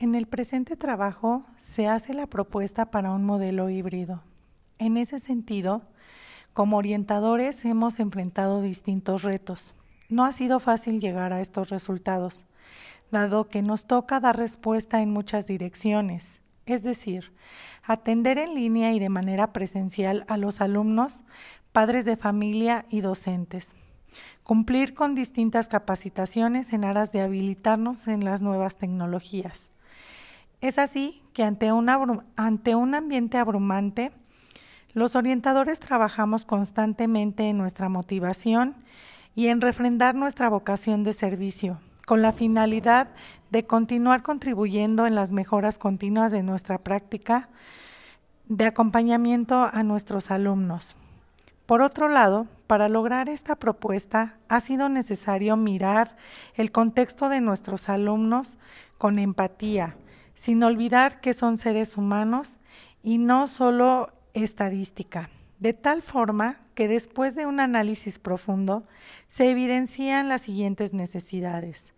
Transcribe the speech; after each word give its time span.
En 0.00 0.14
el 0.14 0.28
presente 0.28 0.76
trabajo 0.76 1.42
se 1.56 1.88
hace 1.88 2.14
la 2.14 2.28
propuesta 2.28 2.92
para 2.92 3.10
un 3.10 3.24
modelo 3.24 3.68
híbrido. 3.68 4.22
En 4.78 4.96
ese 4.96 5.18
sentido, 5.18 5.82
como 6.52 6.76
orientadores 6.76 7.64
hemos 7.64 7.98
enfrentado 7.98 8.62
distintos 8.62 9.24
retos. 9.24 9.74
No 10.08 10.24
ha 10.24 10.30
sido 10.30 10.60
fácil 10.60 11.00
llegar 11.00 11.32
a 11.32 11.40
estos 11.40 11.70
resultados, 11.70 12.46
dado 13.10 13.48
que 13.48 13.60
nos 13.60 13.86
toca 13.86 14.20
dar 14.20 14.36
respuesta 14.36 15.02
en 15.02 15.10
muchas 15.10 15.48
direcciones, 15.48 16.42
es 16.64 16.84
decir, 16.84 17.32
atender 17.82 18.38
en 18.38 18.54
línea 18.54 18.92
y 18.92 19.00
de 19.00 19.08
manera 19.08 19.52
presencial 19.52 20.24
a 20.28 20.36
los 20.36 20.60
alumnos, 20.60 21.24
padres 21.72 22.04
de 22.04 22.16
familia 22.16 22.86
y 22.88 23.00
docentes 23.00 23.74
cumplir 24.42 24.94
con 24.94 25.14
distintas 25.14 25.66
capacitaciones 25.66 26.72
en 26.72 26.84
aras 26.84 27.12
de 27.12 27.20
habilitarnos 27.20 28.08
en 28.08 28.24
las 28.24 28.40
nuevas 28.40 28.78
tecnologías. 28.78 29.72
Es 30.60 30.78
así 30.78 31.22
que 31.32 31.44
ante, 31.44 31.72
un 31.72 32.94
ambiente 32.94 33.38
abrumante, 33.38 34.10
los 34.92 35.14
orientadores 35.14 35.78
trabajamos 35.78 36.44
constantemente 36.44 37.44
en 37.44 37.58
nuestra 37.58 37.88
motivación 37.88 38.74
y 39.36 39.46
en 39.46 39.60
refrendar 39.60 40.16
nuestra 40.16 40.48
vocación 40.48 41.04
de 41.04 41.12
servicio, 41.12 41.78
con 42.06 42.22
la 42.22 42.32
finalidad 42.32 43.08
de 43.50 43.64
continuar 43.64 44.24
contribuyendo 44.24 45.06
en 45.06 45.14
las 45.14 45.30
mejoras 45.30 45.78
continuas 45.78 46.32
de 46.32 46.42
nuestra 46.42 46.78
práctica 46.78 47.48
de 48.48 48.66
acompañamiento 48.66 49.70
a 49.72 49.82
nuestros 49.84 50.32
alumnos. 50.32 50.96
Por 51.66 51.82
otro 51.82 52.08
lado, 52.08 52.48
para 52.66 52.88
lograr 52.88 53.28
esta 53.28 53.54
propuesta 53.54 54.38
ha 54.48 54.58
sido 54.58 54.88
necesario 54.88 55.56
mirar 55.56 56.16
el 56.54 56.72
contexto 56.72 57.28
de 57.28 57.40
nuestros 57.40 57.88
alumnos 57.88 58.58
con 58.96 59.20
empatía, 59.20 59.94
sin 60.38 60.62
olvidar 60.62 61.20
que 61.20 61.34
son 61.34 61.58
seres 61.58 61.96
humanos 61.96 62.60
y 63.02 63.18
no 63.18 63.48
solo 63.48 64.12
estadística, 64.34 65.30
de 65.58 65.72
tal 65.72 66.00
forma 66.00 66.60
que 66.76 66.86
después 66.86 67.34
de 67.34 67.44
un 67.44 67.58
análisis 67.58 68.20
profundo 68.20 68.86
se 69.26 69.50
evidencian 69.50 70.28
las 70.28 70.42
siguientes 70.42 70.92
necesidades. 70.92 71.92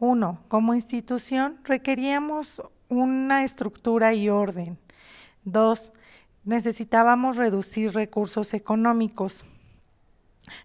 Uno, 0.00 0.42
como 0.48 0.74
institución 0.74 1.60
requeríamos 1.62 2.60
una 2.88 3.44
estructura 3.44 4.14
y 4.14 4.30
orden. 4.30 4.78
Dos, 5.44 5.92
necesitábamos 6.42 7.36
reducir 7.36 7.94
recursos 7.94 8.52
económicos, 8.52 9.44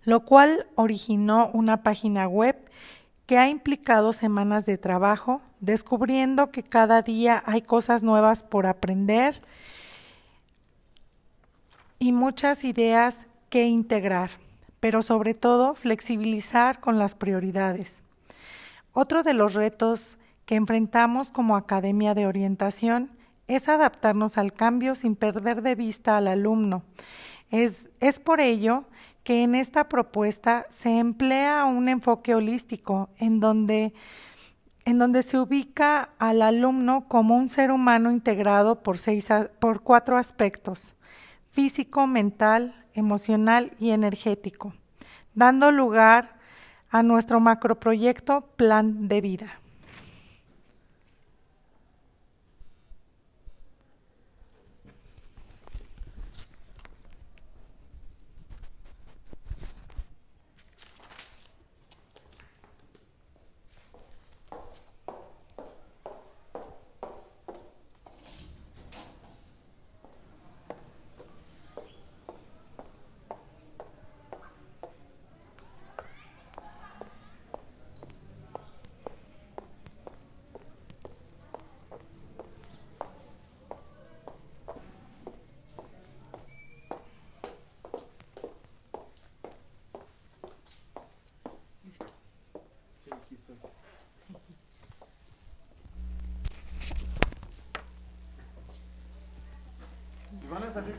lo 0.06 0.26
cual 0.26 0.66
originó 0.74 1.52
una 1.53 1.84
página 1.84 2.28
web 2.28 2.58
que 3.32 3.38
ha 3.38 3.48
implicado 3.48 4.12
semanas 4.12 4.66
de 4.66 4.78
trabajo, 4.78 5.42
descubriendo 5.62 6.52
que 6.52 6.64
cada 6.64 7.02
día 7.02 7.42
hay 7.46 7.62
cosas 7.62 8.04
nuevas 8.04 8.44
por 8.44 8.66
aprender 8.66 9.42
y 11.98 12.12
muchas 12.12 12.66
ideas 12.66 13.28
que 13.48 13.68
integrar, 13.68 14.32
pero 14.82 15.02
sobre 15.02 15.34
todo 15.34 15.76
flexibilizar 15.76 16.82
con 16.82 17.00
las 17.00 17.16
prioridades. 17.16 18.04
Otro 18.92 19.24
de 19.24 19.34
los 19.34 19.54
retos 19.54 20.18
que 20.46 20.56
enfrentamos 20.56 21.30
como 21.30 21.56
Academia 21.56 22.14
de 22.14 22.28
Orientación 22.28 23.18
es 23.48 23.70
adaptarnos 23.70 24.38
al 24.38 24.52
cambio 24.52 24.94
sin 24.94 25.16
perder 25.16 25.62
de 25.62 25.76
vista 25.76 26.18
al 26.18 26.28
alumno. 26.28 26.84
Es, 27.50 27.90
es 28.02 28.20
por 28.20 28.42
ello 28.42 28.84
que 29.24 29.44
en 29.44 29.56
esta 29.56 29.88
propuesta 29.88 30.66
se 30.70 30.98
emplea 30.98 31.66
un 31.66 31.90
enfoque 31.90 32.36
holístico 32.36 33.10
en 33.18 33.40
donde, 33.40 33.94
en 34.86 34.98
donde 34.98 35.24
se 35.24 35.40
ubica 35.40 36.10
al 36.18 36.42
alumno 36.42 37.08
como 37.08 37.38
un 37.38 37.50
ser 37.50 37.72
humano 37.72 38.12
integrado 38.12 38.82
por, 38.82 38.98
seis, 38.98 39.30
por 39.60 39.82
cuatro 39.82 40.18
aspectos, 40.18 40.96
físico, 41.52 42.08
mental, 42.08 42.86
emocional 42.94 43.72
y 43.80 43.92
energético, 43.92 44.74
dando 45.36 45.72
lugar 45.72 46.40
a 46.90 47.04
nuestro 47.04 47.40
macroproyecto 47.40 48.42
Plan 48.58 49.08
de 49.08 49.22
Vida. 49.22 49.61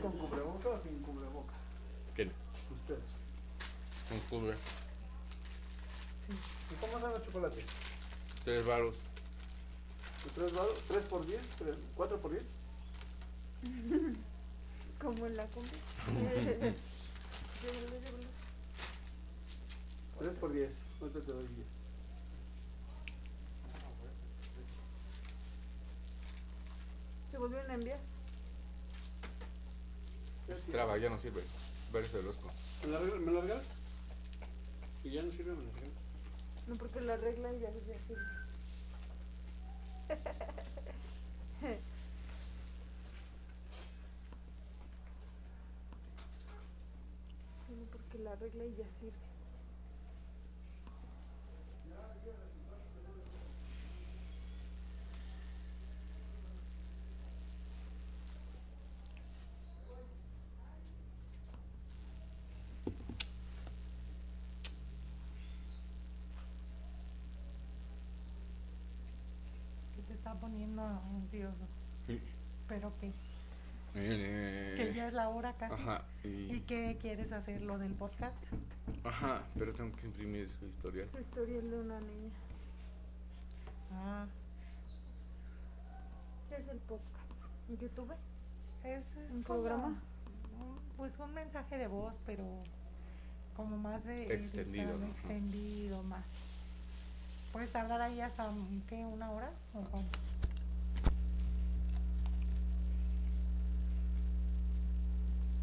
Con 0.03 0.11
cubreboca 0.17 0.67
o 0.67 0.83
sin 0.83 1.01
cubreboca? 1.01 1.53
¿Quién? 2.13 2.29
Ustedes. 2.81 3.05
Un 4.11 4.19
cubre. 4.29 4.57
¿Y 6.71 6.75
cómo 6.75 6.97
están 6.97 7.13
los 7.13 7.23
chocolates? 7.23 7.65
Tres 8.43 8.65
varos. 8.65 8.95
¿De 10.25 10.29
¿Tres, 10.35 10.53
varos? 10.53 10.75
¿Tres 10.89 11.05
por 11.05 11.25
diez? 11.25 11.41
¿Tres- 11.57 11.77
¿Cuatro 11.95 12.19
por 12.19 12.31
diez? 12.31 12.43
Como 15.01 15.25
en 15.25 15.37
la 15.37 15.47
llévalo. 15.47 15.69
Tres 20.19 20.35
por 20.35 20.51
diez. 20.51 20.75
¿Cuánto 20.99 21.21
te 21.21 21.31
doy 21.31 21.47
diez? 21.47 21.67
Se 27.31 27.37
volvieron 27.37 27.71
a 27.71 27.75
enviar. 27.75 27.99
Traba, 30.93 30.97
ya 30.97 31.09
no 31.09 31.17
sirve. 31.17 31.41
Ver 31.91 32.03
ese 32.03 32.19
Orozco. 32.19 32.49
¿Me 32.85 32.91
la 32.91 32.99
¿Me 32.99 33.31
la 33.31 33.41
regalas? 33.41 33.65
Y 35.03 35.09
ya 35.09 35.23
no 35.23 35.31
sirve, 35.31 35.55
me 35.55 35.63
la 35.63 35.71
regalas. 35.71 35.97
No, 36.67 36.75
porque 36.75 37.01
la 37.01 37.17
regla 37.17 37.51
ya 37.53 37.71
ya 37.71 37.99
sirve. 38.07 38.21
No, 47.69 47.85
porque 47.91 48.19
la 48.19 48.35
regla 48.35 48.65
y 48.65 48.75
ya 48.75 48.85
sirve. 48.99 49.32
Está 70.23 70.33
poniendo 70.35 70.81
ansioso. 70.85 71.67
Sí. 72.07 72.21
¿Pero 72.69 72.93
qué? 73.01 73.11
Eh, 73.95 74.73
Que 74.77 74.93
ya 74.95 75.07
es 75.09 75.13
la 75.13 75.27
hora 75.27 75.53
casi. 75.57 75.73
Ajá. 75.73 76.01
¿Y 76.23 76.53
Y, 76.55 76.61
qué 76.61 76.97
quieres 77.01 77.33
hacer? 77.33 77.61
¿Lo 77.61 77.77
del 77.77 77.93
podcast? 77.93 78.35
ajá, 79.03 79.43
pero 79.59 79.73
tengo 79.73 79.93
que 79.97 80.07
imprimir 80.07 80.49
su 80.59 80.65
historia. 80.65 81.05
Su 81.11 81.19
historia 81.19 81.57
es 81.57 81.69
de 81.69 81.77
una 81.79 81.99
niña. 81.99 82.31
Ah, 83.91 84.25
¿Qué 86.49 86.55
es 86.55 86.67
el 86.69 86.77
podcast? 86.79 87.29
¿En 87.69 87.77
YouTube? 87.77 88.11
es, 88.85 88.99
es 89.01 89.31
¿Un 89.31 89.43
como 89.43 89.59
programa? 89.59 89.87
un- 89.87 90.79
pues 90.97 91.13
un 91.19 91.33
mensaje 91.33 91.77
de 91.77 91.87
voz, 91.87 92.13
pero 92.25 92.43
como 93.57 93.77
más 93.77 94.03
de 94.05 94.33
Extendido, 94.33 94.97
¿no? 94.97 95.05
extendido 95.07 96.01
más. 96.03 96.23
¿Puedes 97.53 97.71
tardar 97.71 98.01
ahí 98.01 98.19
hasta 98.19 98.49
qué 98.89 99.05
una 99.05 99.29
hora 99.29 99.51
o 99.75 99.81
cómo? 99.83 100.03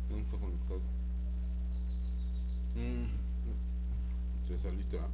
No 0.09 0.17
está 0.19 0.39
conectado. 0.39 0.81
Mm. 2.77 3.21
Saliste, 4.63 4.99
¿ah? 4.99 5.09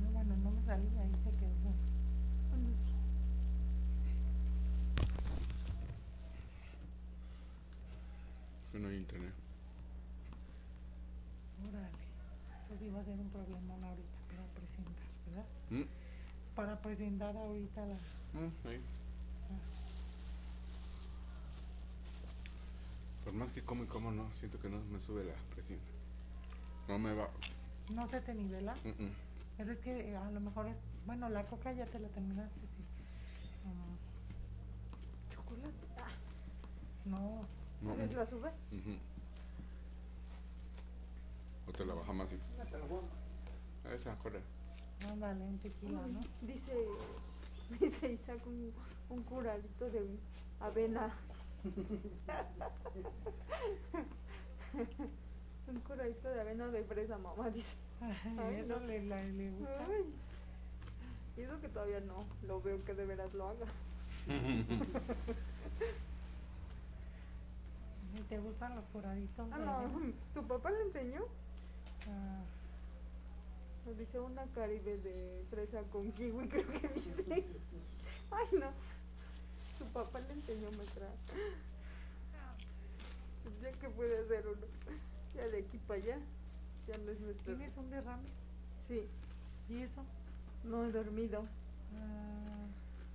No, 0.00 0.10
bueno, 0.10 0.36
no 0.36 0.50
me 0.50 0.64
salí, 0.64 0.88
ahí 0.98 1.12
se 1.22 1.30
quedó. 1.30 1.72
Que 8.72 8.78
no 8.78 8.88
hay 8.88 8.96
internet. 8.96 9.34
Órale. 11.68 11.88
Eso 12.64 12.78
sí 12.78 12.90
va 12.90 13.00
a 13.00 13.04
ser 13.04 13.20
un 13.20 13.30
problema 13.30 13.74
ahorita 13.88 14.15
para 14.36 14.48
presentar, 14.54 15.06
¿verdad? 15.26 15.46
¿Mm? 15.70 15.82
Para 16.54 16.80
presentar 16.80 17.36
ahorita 17.36 17.80
la... 17.86 17.94
Mm. 17.94 18.52
Por 23.24 23.32
más 23.32 23.50
que 23.50 23.62
como 23.62 23.82
y 23.84 23.86
como 23.86 24.12
no, 24.12 24.30
siento 24.38 24.60
que 24.60 24.68
no 24.68 24.78
me 24.84 25.00
sube 25.00 25.24
la 25.24 25.34
presión. 25.54 25.80
No 26.88 26.98
me 26.98 27.12
va. 27.12 27.28
¿No 27.90 28.06
se 28.08 28.20
te 28.20 28.34
nivela? 28.34 28.74
Mm. 28.84 29.10
Pero 29.56 29.72
es 29.72 29.78
que 29.80 30.10
eh, 30.10 30.16
a 30.16 30.30
lo 30.30 30.40
mejor 30.40 30.66
es... 30.66 30.76
Bueno, 31.06 31.28
la 31.28 31.42
coca 31.44 31.72
ya 31.72 31.86
te 31.86 31.98
la 31.98 32.08
terminaste, 32.08 32.60
sí. 32.60 32.84
Mm, 33.64 33.96
Chocolate. 35.32 35.74
Ah, 35.98 36.10
no, 37.06 37.46
No. 37.82 37.92
¿Haces 37.92 38.14
la 38.14 38.26
sube? 38.26 38.50
O 41.68 41.72
te 41.72 41.84
la 41.84 41.94
baja 41.94 42.12
más 42.12 42.32
y. 42.32 42.36
Esa, 43.96 44.16
corre. 44.18 44.40
ándale, 45.10 45.44
un 45.44 45.58
tequila, 45.58 46.06
¿no? 46.06 46.20
Dice, 46.42 46.72
dice 47.80 48.12
Isaac 48.12 48.40
un, 48.46 48.72
un 49.10 49.22
curadito 49.24 49.88
de 49.90 50.18
avena. 50.60 51.12
un 55.68 55.80
curadito 55.80 56.28
de 56.28 56.40
avena 56.40 56.68
de 56.68 56.84
fresa, 56.84 57.18
mamá, 57.18 57.50
dice. 57.50 57.76
Ay, 58.00 58.36
Ay, 58.38 58.56
eso 58.60 58.78
no. 58.80 58.86
le, 58.86 59.02
la- 59.06 59.22
le 59.24 59.50
gusta. 59.50 59.86
Ay. 59.88 60.14
Y 61.36 61.40
eso 61.42 61.60
que 61.60 61.68
todavía 61.68 62.00
no 62.00 62.24
lo 62.46 62.60
veo 62.62 62.82
que 62.84 62.94
de 62.94 63.04
veras 63.06 63.32
lo 63.34 63.48
haga. 63.48 63.66
¿Y 68.16 68.20
te 68.28 68.38
gustan 68.38 68.74
los 68.76 68.84
curaditos? 68.86 69.48
Ah, 69.52 69.58
no? 69.58 70.00
¿tu 70.34 70.46
papá 70.46 70.70
le 70.70 70.80
enseñó? 70.82 71.22
Ah, 72.08 72.40
Nos 73.86 73.96
dice 73.98 74.18
una 74.18 74.44
caribe 74.46 74.96
de 74.98 75.44
fresa 75.48 75.82
con 75.92 76.10
kiwi, 76.12 76.48
creo 76.48 76.66
que 76.72 76.88
dice. 76.88 77.44
Ay, 78.30 78.46
no. 78.58 78.70
Su 79.78 79.84
papá 79.92 80.20
le 80.20 80.32
enseñó 80.32 80.70
maestra. 80.76 81.08
Ya 83.62 83.72
que 83.72 83.88
puede 83.90 84.18
hacer 84.24 84.46
uno. 84.46 84.66
Ya 85.34 85.46
de 85.48 85.58
aquí 85.58 85.78
para 85.78 86.02
allá. 86.02 86.18
Ya 86.88 86.98
no 86.98 87.10
es 87.12 87.20
nuestro. 87.20 87.56
¿Tienes 87.56 87.76
un 87.76 87.90
derrame? 87.90 88.28
Sí, 88.86 89.08
¿Y 89.68 89.82
eso? 89.82 90.02
no 90.64 90.84
he 90.84 90.90
dormido. 90.92 91.46
Ah, 91.94 92.66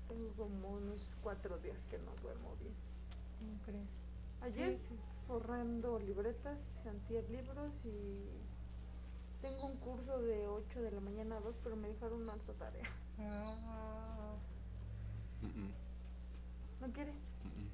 Tengo 0.08 0.30
como 0.34 0.70
unos 0.70 1.16
cuatro 1.22 1.58
días 1.60 1.78
que 1.90 1.98
no 2.00 2.12
duermo 2.22 2.56
bien. 2.60 2.74
¿Cómo 3.40 3.58
crees? 3.66 3.88
Ayer 4.42 4.78
Sí. 4.78 4.96
forrando 5.28 6.00
libretas, 6.00 6.58
antier 6.86 7.30
libros 7.30 7.74
y 7.86 8.26
tengo 9.42 9.66
un 9.66 9.78
curso 9.78 10.20
de 10.22 10.48
8 10.48 10.82
de 10.82 10.92
la 10.92 11.00
mañana 11.02 11.38
a 11.38 11.40
2, 11.42 11.56
pero 11.64 11.76
me 11.76 11.88
dejaron 11.90 12.22
una 12.24 12.34
alta 12.34 12.54
tarea. 12.54 12.84
Ah, 13.20 14.36
Mm, 15.42 15.48
mm, 15.48 15.72
¿No 16.82 16.88
quiere? 16.94 17.12
mm. 17.12 17.68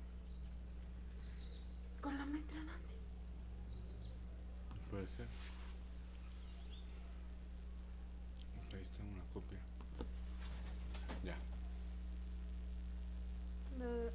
Con 2.02 2.18
la 2.18 2.26
maestra 2.26 2.58
Nancy. 2.64 2.96
Puede 4.90 5.06
ser. 5.18 5.28
Ahí 8.74 8.82
está 8.82 9.04
una 9.04 9.24
copia. 9.34 9.60
Ya. 11.24 11.36
La- 13.80 14.12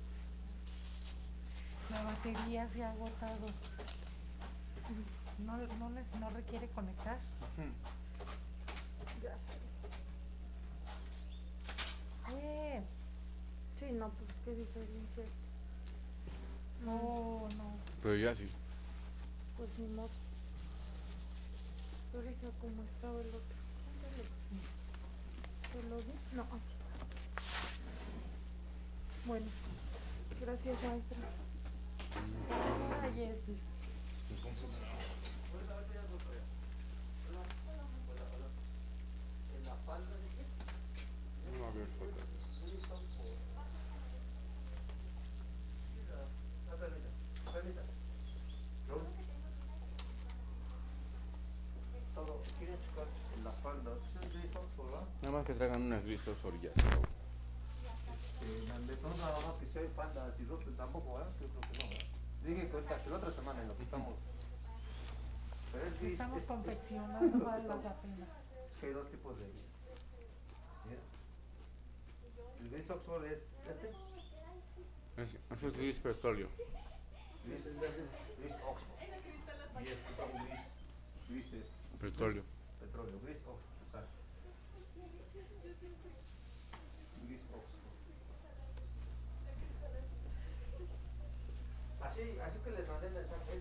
la 1.90 2.02
batería 2.04 2.69
se 2.72 2.82
ha 2.84 2.90
agotado. 2.93 3.46
No, 5.44 5.56
no, 5.78 5.90
les- 5.90 6.14
no 6.20 6.30
requiere 6.30 6.68
conectar. 6.68 7.18
Ya 9.22 9.36
sé. 9.38 9.58
Eh, 12.34 12.82
Sí, 13.78 13.86
no, 13.92 14.08
pues 14.10 14.30
qué 14.44 14.54
diferencia. 14.54 15.24
no, 16.84 17.48
no. 17.56 17.76
Pero 18.02 18.16
ya 18.16 18.34
sí. 18.34 18.48
Pues 19.56 19.68
ni 19.78 19.88
modo. 19.88 20.08
Pero 22.12 22.28
esa 22.28 22.48
como 22.60 22.82
estaba 22.84 23.20
el 23.20 23.26
otro. 23.28 23.56
Ándale. 23.88 24.24
¿Te 25.72 25.82
lo 25.88 25.96
di? 25.96 26.12
No, 26.34 26.42
aquí 26.42 26.72
está. 26.72 26.86
Bueno, 29.26 29.46
gracias 30.40 30.82
maestra. 30.84 31.18
Ay, 33.02 33.12
Jesús. 33.14 33.58
No 41.44 41.60
va 41.60 41.66
a 41.66 41.70
haber 41.70 41.86
fotos. 41.98 42.28
Todo, 48.86 49.04
quieren 49.04 49.20
checar 49.20 49.66
en 49.66 49.66
la 49.66 49.66
falda. 49.66 49.82
Pues 51.58 51.96
es 51.96 52.00
gris 52.00 52.10
Oxford, 52.10 52.16
¿verdad? 52.16 52.21
Nada 55.23 55.32
más 55.32 55.46
que 55.46 55.55
traigan 55.55 55.82
unas 55.82 56.05
grises 56.05 56.37
orillas. 56.44 56.73
Eh, 56.76 56.82
de 58.87 58.96
todos 58.96 59.17
nada 59.19 59.38
más 59.46 59.55
que 59.61 59.67
si 59.67 59.79
hay 59.79 59.88
faldas 59.94 60.34
y 60.40 60.44
rotos 60.44 60.76
tampoco, 60.76 61.14
¿verdad? 61.14 61.31
Yo 61.40 61.46
creo 61.49 61.61
que 61.61 61.79
no, 61.79 61.84
¿verdad? 61.90 62.06
Dije 62.44 62.69
que 62.69 62.73
ahorita, 62.75 63.02
que 63.05 63.11
la 63.11 63.17
otra 63.17 63.32
semana 63.32 63.62
en 63.62 63.69
lo 63.69 63.76
que 63.76 63.82
estamos. 63.84 64.14
Pero 65.73 65.87
es 65.87 66.00
gris. 66.00 66.12
Estamos 66.12 66.40
es- 66.43 66.49
confeccionando 66.49 67.40
faldas 67.44 67.87
apenas. 67.87 68.29
Es 68.73 68.78
que 68.81 68.87
hay 68.87 68.93
dos 68.93 69.11
tipos 69.11 69.38
de. 69.38 69.46
Mira. 70.88 71.00
El 72.61 72.70
gris 72.70 72.90
Oxford 72.90 73.25
es 73.26 73.38
este. 73.70 73.90
Es- 75.23 75.37
Eso 75.58 75.69
es 75.69 75.76
gris 75.76 76.00
petróleo. 76.00 76.49
Gris, 77.46 77.64
gris 77.64 78.55
Oxford. 78.67 79.82
Y 79.82 79.88
estos 79.88 80.17
son 80.17 80.31
gris. 80.46 80.61
Grises. 81.28 81.67
Petróleo. 82.00 82.42
Petróleo. 82.80 83.18
Gris. 83.24 83.38
Exacto. 83.38 84.18
Gris 87.26 87.40
Oxford. 87.52 87.82
Así, 92.02 92.22
así 92.40 92.58
que 92.58 92.70
les 92.70 92.88
mandé 92.88 93.06
el 93.06 93.14
mensaje. 93.14 93.61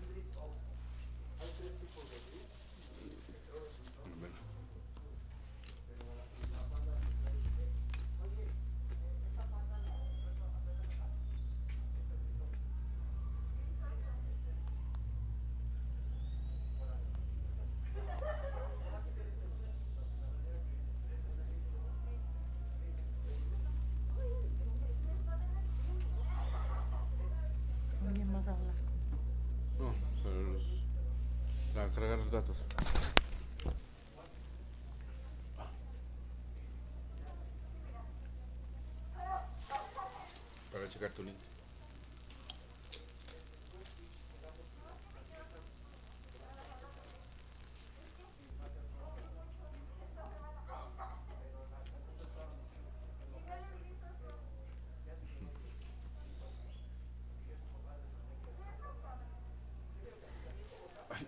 Cargar 31.94 32.18
los 32.18 32.30
datos. 32.30 32.56
Para 40.72 40.88
checar 40.88 41.10
tu 41.10 41.22
link. 41.22 41.51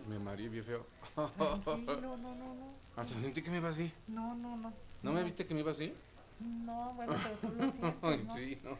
Me 0.06 0.18
mareé 0.18 0.48
bien 0.48 0.64
feo. 0.64 0.86
No, 1.16 2.16
no, 2.16 2.34
no. 2.34 2.74
Hasta 2.96 3.20
sentí 3.20 3.42
que 3.42 3.50
me 3.50 3.56
iba 3.58 3.68
así. 3.70 3.92
No, 4.06 4.34
no, 4.34 4.56
no. 4.56 4.72
¿No 5.02 5.12
me 5.12 5.24
viste 5.24 5.46
que 5.46 5.54
me 5.54 5.60
iba 5.60 5.72
así? 5.72 5.92
No, 6.40 6.92
bueno, 6.94 7.14
pero 7.22 7.36
tú 7.36 7.48
lo 7.56 7.72
sientes, 7.72 7.94
Ay, 8.02 8.24
¿no? 8.24 8.36
sí, 8.36 8.60
no. 8.62 8.70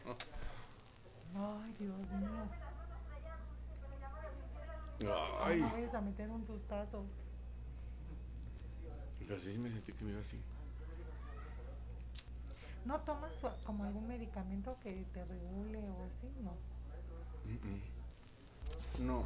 Ay, 1.36 1.74
Dios 1.78 1.98
mío. 5.00 5.14
Ay. 5.42 5.60
No 5.60 5.70
vayas 5.70 5.94
a 5.94 6.00
meter 6.00 6.30
un 6.30 6.46
sustazo. 6.46 7.04
Pero 9.18 9.40
sí 9.40 9.58
me 9.58 9.70
sentí 9.70 9.92
que 9.92 10.04
me 10.04 10.12
iba 10.12 10.20
así. 10.20 10.38
¿No 12.84 13.00
tomas 13.00 13.32
como 13.64 13.84
algún 13.84 14.06
medicamento 14.06 14.76
que 14.82 15.04
te 15.12 15.24
regule 15.24 15.78
o 15.78 16.04
así? 16.04 16.28
No. 16.42 16.52
Mm, 17.44 17.68
mm. 17.74 19.06
No, 19.06 19.24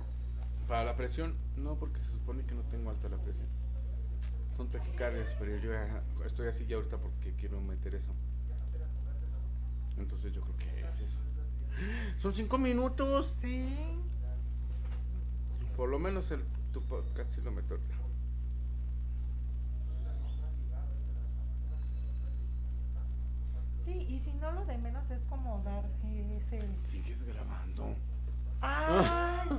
para 0.69 0.85
la 0.85 0.95
presión, 0.97 1.35
no, 1.57 1.77
porque 1.77 1.99
se 2.01 2.13
supone 2.13 2.45
que 2.45 2.55
no 2.55 2.63
tengo 2.65 2.91
alta 2.91 3.09
la 3.09 3.17
presión. 3.17 3.47
Son 4.57 4.69
taquicardias, 4.69 5.35
pero 5.39 5.57
yo 5.57 5.73
ya 5.73 6.03
estoy 6.27 6.49
así 6.49 6.67
ya 6.67 6.77
ahorita 6.77 6.99
porque 6.99 7.33
quiero 7.35 7.61
meter 7.61 7.95
eso. 7.95 8.13
Entonces 9.97 10.33
yo 10.33 10.43
creo 10.43 10.57
que 10.57 10.81
es 10.81 11.01
eso. 11.01 11.19
Son 12.19 12.35
cinco 12.35 12.59
minutos. 12.59 13.33
Sí. 13.41 13.67
Por 15.77 15.89
lo 15.89 15.99
menos 15.99 16.31
el, 16.33 16.43
tu 16.73 16.83
podcast 16.83 17.33
sí 17.33 17.41
lo 17.41 17.51
meto 17.51 17.75
ahorita. 17.75 17.95
Sí, 23.85 23.93
y 23.93 24.21
si 24.21 24.35
no 24.35 24.53
lo 24.53 24.67
de 24.67 24.77
menos 24.77 25.11
es 25.11 25.23
como 25.31 25.63
dar 25.65 25.85
ese... 26.05 26.69
Sigues 26.85 27.23
grabando. 27.23 27.95
¡Ay! 28.61 29.49